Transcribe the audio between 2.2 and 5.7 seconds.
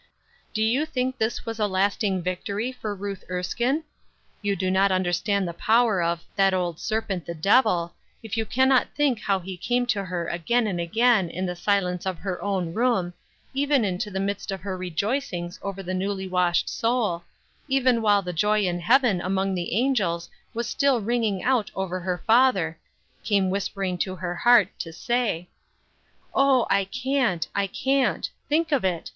victory for Ruth Erskine? You do not understand the